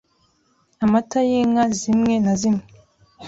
Amata 0.83 1.19
y’inka 1.29 1.63
zimwe 1.79 2.13
na 2.23 2.33
zimwe 2.39 2.63